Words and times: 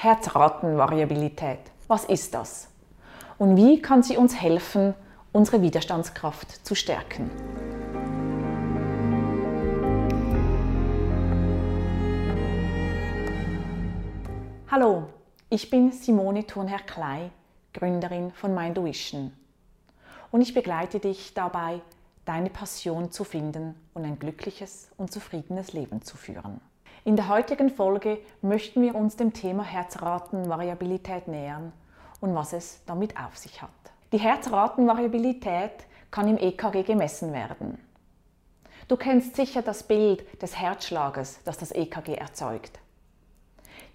Herzratenvariabilität. 0.00 1.58
Was 1.88 2.04
ist 2.04 2.32
das? 2.32 2.68
Und 3.36 3.56
wie 3.56 3.82
kann 3.82 4.04
sie 4.04 4.16
uns 4.16 4.40
helfen, 4.40 4.94
unsere 5.32 5.60
Widerstandskraft 5.60 6.64
zu 6.64 6.76
stärken? 6.76 7.28
Hallo, 14.70 15.08
ich 15.50 15.68
bin 15.68 15.90
Simone 15.90 16.46
Thurnherr-Klei, 16.46 17.32
Gründerin 17.74 18.30
von 18.30 18.54
Minduition. 18.54 19.32
Und 20.30 20.42
ich 20.42 20.54
begleite 20.54 21.00
dich 21.00 21.34
dabei, 21.34 21.80
deine 22.24 22.50
Passion 22.50 23.10
zu 23.10 23.24
finden 23.24 23.74
und 23.94 24.04
ein 24.04 24.16
glückliches 24.20 24.92
und 24.96 25.10
zufriedenes 25.12 25.72
Leben 25.72 26.02
zu 26.02 26.16
führen. 26.16 26.60
In 27.04 27.16
der 27.16 27.28
heutigen 27.28 27.70
Folge 27.70 28.18
möchten 28.42 28.82
wir 28.82 28.94
uns 28.94 29.16
dem 29.16 29.32
Thema 29.32 29.62
Herzratenvariabilität 29.62 31.28
nähern 31.28 31.72
und 32.20 32.34
was 32.34 32.52
es 32.52 32.82
damit 32.86 33.16
auf 33.16 33.36
sich 33.36 33.62
hat. 33.62 33.70
Die 34.12 34.18
Herzratenvariabilität 34.18 35.86
kann 36.10 36.28
im 36.28 36.38
EKG 36.38 36.82
gemessen 36.82 37.32
werden. 37.32 37.78
Du 38.88 38.96
kennst 38.96 39.36
sicher 39.36 39.62
das 39.62 39.82
Bild 39.82 40.42
des 40.42 40.58
Herzschlages, 40.58 41.40
das 41.44 41.58
das 41.58 41.72
EKG 41.72 42.14
erzeugt. 42.14 42.80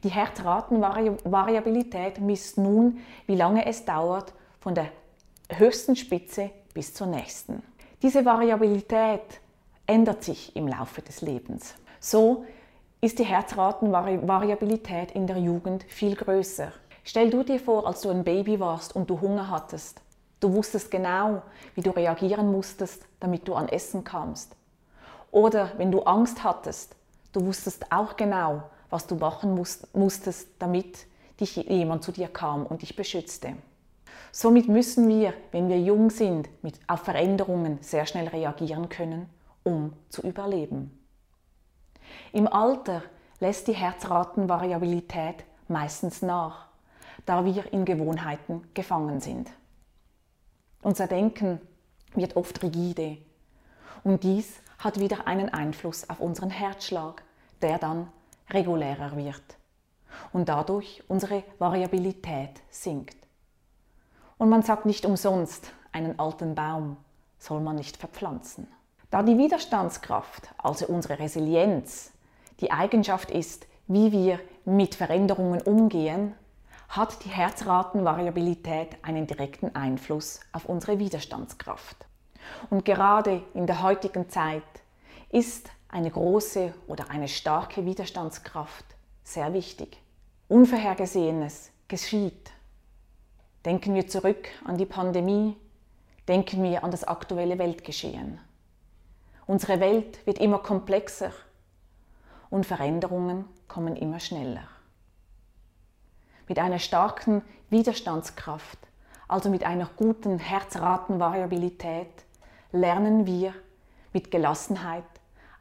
Die 0.04 0.09
Herzratenvariabilität 0.09 2.20
misst 2.20 2.57
nun, 2.57 2.99
wie 3.26 3.35
lange 3.35 3.65
es 3.65 3.85
dauert 3.85 4.34
von 4.59 4.76
der 4.76 4.90
höchsten 5.49 5.95
Spitze 5.95 6.51
bis 6.73 6.93
zur 6.93 7.07
nächsten. 7.07 7.63
Diese 8.01 8.26
Variabilität 8.26 9.40
ändert 9.88 10.23
sich 10.23 10.55
im 10.55 10.67
Laufe 10.67 11.01
des 11.01 11.21
Lebens. 11.21 11.76
So 11.99 12.45
ist 13.03 13.20
die 13.20 13.25
Herzratenvariabilität 13.25 15.12
in 15.12 15.27
der 15.27 15.38
Jugend 15.38 15.84
viel 15.89 16.16
größer. 16.16 16.71
Stell 17.03 17.29
du 17.29 17.43
dir 17.43 17.59
vor, 17.59 17.85
als 17.85 17.99
du 17.99 18.09
ein 18.09 18.23
Baby 18.23 18.62
warst 18.62 18.95
und 18.95 19.09
du 19.09 19.20
Hunger 19.20 19.49
hattest. 19.49 19.99
Du 20.40 20.54
wusstest 20.54 20.90
genau, 20.90 21.41
wie 21.76 21.81
du 21.81 21.90
reagieren 21.90 22.49
musstest, 22.49 23.05
damit 23.20 23.46
du 23.46 23.55
an 23.55 23.68
Essen 23.68 24.05
kamst. 24.05 24.55
Oder 25.31 25.71
wenn 25.76 25.91
du 25.91 26.04
Angst 26.04 26.46
hattest, 26.46 26.96
du 27.34 27.46
wusstest 27.46 27.91
auch 27.91 28.15
genau, 28.15 28.63
was 28.90 29.05
du 29.05 29.15
machen 29.15 29.62
musstest, 29.91 30.48
damit 30.59 31.05
dich 31.41 31.57
jemand 31.57 32.05
zu 32.05 32.13
dir 32.13 32.29
kam 32.29 32.65
und 32.65 32.84
dich 32.84 32.96
beschützte. 32.96 33.57
Somit 34.31 34.70
müssen 34.70 35.09
wir, 35.09 35.34
wenn 35.51 35.68
wir 35.68 35.81
jung 35.81 36.09
sind, 36.09 36.48
mit, 36.63 36.79
auf 36.87 37.01
Veränderungen 37.01 37.79
sehr 37.81 38.05
schnell 38.05 38.29
reagieren 38.29 38.87
können, 38.87 39.27
um 39.63 39.91
zu 40.07 40.21
überleben. 40.21 41.02
Im 42.35 42.48
Alter 42.48 43.03
lässt 43.39 43.67
die 43.67 43.73
Herzratenvariabilität 43.73 45.45
meistens 45.67 46.23
nach, 46.23 46.65
da 47.27 47.45
wir 47.45 47.71
in 47.71 47.85
Gewohnheiten 47.85 48.67
gefangen 48.73 49.20
sind. 49.20 49.51
Unser 50.81 51.05
Denken 51.05 51.62
wird 52.15 52.35
oft 52.35 52.63
rigide 52.63 53.20
und 54.03 54.23
dies 54.23 54.59
hat 54.79 54.99
wieder 54.99 55.27
einen 55.27 55.49
Einfluss 55.49 56.09
auf 56.09 56.20
unseren 56.20 56.49
Herzschlag, 56.49 57.21
der 57.62 57.77
dann 57.77 58.07
regulärer 58.49 59.15
wird 59.15 59.43
und 60.31 60.49
dadurch 60.49 61.03
unsere 61.07 61.43
Variabilität 61.59 62.62
sinkt. 62.71 63.27
Und 64.40 64.50
man 64.50 64.63
sagt 64.63 64.88
nicht 64.88 65.06
umsonst, 65.06 65.72
einen 65.91 66.18
alten 66.18 66.56
Baum 66.56 66.97
soll 67.38 67.62
man 67.62 67.75
nicht 67.75 67.95
verpflanzen. 67.95 68.66
Da 69.12 69.22
die 69.22 69.38
Widerstandskraft, 69.38 70.50
also 70.57 70.88
unsere 70.88 71.19
Resilienz, 71.19 72.09
die 72.59 72.72
Eigenschaft 72.72 73.31
ist, 73.31 73.68
wie 73.88 74.12
wir 74.12 74.40
mit 74.66 74.96
Veränderungen 74.96 75.62
umgehen, 75.62 76.34
hat 76.90 77.25
die 77.25 77.29
Herzratenvariabilität 77.29 78.97
einen 79.01 79.25
direkten 79.28 79.75
Einfluss 79.75 80.40
auf 80.51 80.66
unsere 80.66 81.00
Widerstandskraft. 81.00 82.06
Und 82.69 82.85
gerade 82.85 83.41
in 83.53 83.66
der 83.68 83.81
heutigen 83.81 84.30
Zeit 84.30 84.64
ist 85.30 85.69
eine 85.90 86.12
große 86.12 86.74
oder 86.88 87.09
eine 87.09 87.28
starke 87.28 87.86
Widerstandskraft 87.86 88.85
sehr 89.24 89.53
wichtig. 89.53 89.97
Unvorhergesehenes 90.47 91.72
geschieht. 91.88 92.52
Denken 93.66 93.96
wir 93.96 94.08
zurück 94.08 94.50
an 94.66 94.78
die 94.78 94.85
Pandemie, 94.85 95.56
denken 96.28 96.64
wir 96.64 96.84
an 96.84 96.91
das 96.91 97.03
aktuelle 97.03 97.58
Weltgeschehen. 97.58 98.40
Unsere 99.46 99.80
Welt 99.80 100.25
wird 100.25 100.40
immer 100.40 100.59
komplexer 100.59 101.31
und 102.53 102.66
Veränderungen 102.68 103.46
kommen 103.68 103.96
immer 103.96 104.19
schneller. 104.19 104.68
Mit 106.47 106.59
einer 106.59 106.78
starken 106.78 107.41
Widerstandskraft, 107.72 108.78
also 109.28 109.50
mit 109.50 109.64
einer 109.64 109.90
guten 109.97 110.38
Herzratenvariabilität, 110.38 112.12
lernen 112.72 113.25
wir 113.25 113.56
mit 114.14 114.30
Gelassenheit 114.30 115.03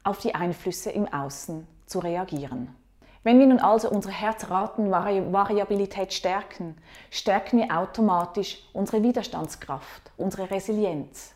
auf 0.05 0.19
die 0.19 0.35
Einflüsse 0.35 0.91
im 0.91 1.11
Außen 1.11 1.67
zu 1.87 2.01
reagieren. 2.01 2.77
Wenn 3.23 3.39
wir 3.39 3.47
nun 3.47 3.61
also 3.61 3.89
unsere 3.89 4.13
Herzratenvariabilität 4.13 6.13
stärken, 6.13 6.77
stärken 7.11 7.61
wir 7.61 7.75
automatisch 7.75 8.69
unsere 8.75 9.03
Widerstandskraft, 9.03 10.11
unsere 10.19 10.51
Resilienz. 10.51 11.33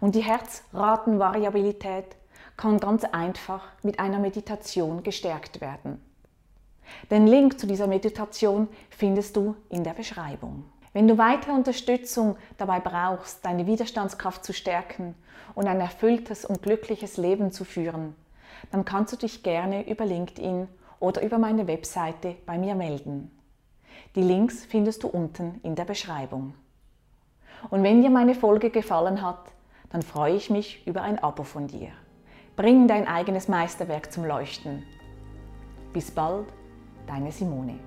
Und 0.00 0.14
die 0.14 0.24
Herzratenvariabilität 0.24 2.16
kann 2.56 2.78
ganz 2.78 3.04
einfach 3.04 3.62
mit 3.82 3.98
einer 3.98 4.18
Meditation 4.18 5.02
gestärkt 5.02 5.60
werden. 5.60 6.00
Den 7.10 7.26
Link 7.26 7.58
zu 7.58 7.66
dieser 7.66 7.86
Meditation 7.86 8.68
findest 8.90 9.36
du 9.36 9.56
in 9.68 9.84
der 9.84 9.92
Beschreibung. 9.92 10.64
Wenn 10.92 11.08
du 11.08 11.18
weitere 11.18 11.52
Unterstützung 11.52 12.36
dabei 12.56 12.80
brauchst, 12.80 13.44
deine 13.44 13.66
Widerstandskraft 13.66 14.44
zu 14.44 14.54
stärken 14.54 15.14
und 15.54 15.66
ein 15.66 15.80
erfülltes 15.80 16.44
und 16.44 16.62
glückliches 16.62 17.18
Leben 17.18 17.52
zu 17.52 17.64
führen, 17.64 18.14
dann 18.70 18.84
kannst 18.84 19.12
du 19.12 19.16
dich 19.18 19.42
gerne 19.42 19.88
über 19.88 20.06
LinkedIn 20.06 20.68
oder 20.98 21.22
über 21.22 21.38
meine 21.38 21.66
Webseite 21.66 22.36
bei 22.46 22.56
mir 22.56 22.74
melden. 22.74 23.30
Die 24.14 24.22
Links 24.22 24.64
findest 24.64 25.02
du 25.02 25.08
unten 25.08 25.60
in 25.62 25.74
der 25.74 25.84
Beschreibung. 25.84 26.54
Und 27.68 27.82
wenn 27.82 28.00
dir 28.00 28.10
meine 28.10 28.34
Folge 28.34 28.70
gefallen 28.70 29.20
hat, 29.20 29.52
dann 29.90 30.02
freue 30.02 30.34
ich 30.34 30.50
mich 30.50 30.86
über 30.86 31.02
ein 31.02 31.18
Abo 31.18 31.42
von 31.42 31.66
dir. 31.66 31.90
Bring 32.56 32.88
dein 32.88 33.06
eigenes 33.06 33.48
Meisterwerk 33.48 34.10
zum 34.10 34.24
Leuchten. 34.24 34.82
Bis 35.92 36.10
bald, 36.10 36.46
deine 37.06 37.30
Simone. 37.30 37.78